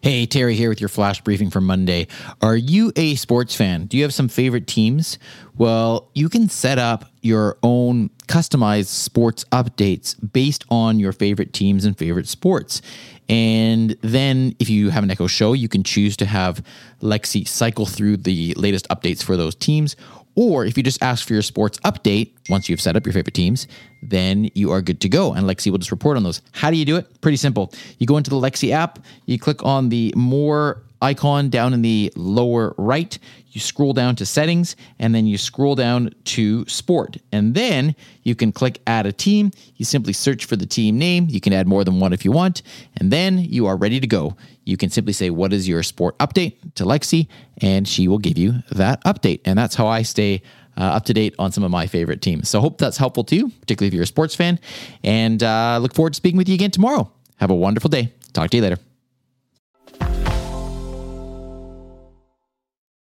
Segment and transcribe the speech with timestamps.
[0.00, 2.06] Hey, Terry here with your flash briefing for Monday.
[2.40, 3.86] Are you a sports fan?
[3.86, 5.18] Do you have some favorite teams?
[5.56, 11.84] Well, you can set up your own customized sports updates based on your favorite teams
[11.84, 12.80] and favorite sports.
[13.28, 16.64] And then, if you have an Echo Show, you can choose to have
[17.02, 19.96] Alexa cycle through the latest updates for those teams.
[20.40, 23.34] Or if you just ask for your sports update once you've set up your favorite
[23.34, 23.66] teams,
[24.02, 25.32] then you are good to go.
[25.32, 26.42] And Alexa will just report on those.
[26.52, 27.20] How do you do it?
[27.20, 27.72] Pretty simple.
[27.98, 32.12] You go into the Alexa app, you click on the more icon down in the
[32.16, 33.18] lower right.
[33.50, 37.16] You scroll down to settings and then you scroll down to sport.
[37.32, 39.50] And then you can click add a team.
[39.76, 41.26] You simply search for the team name.
[41.28, 42.62] You can add more than one if you want.
[42.96, 44.36] And then you are ready to go.
[44.64, 47.24] You can simply say, What is your sport update to Alexa?
[47.62, 49.40] And she will give you that update.
[49.44, 50.42] And that's how I stay.
[50.76, 52.48] Uh, up to date on some of my favorite teams.
[52.48, 54.60] So, hope that's helpful to you, particularly if you're a sports fan.
[55.02, 57.10] And uh, look forward to speaking with you again tomorrow.
[57.38, 58.12] Have a wonderful day.
[58.32, 58.78] Talk to you later.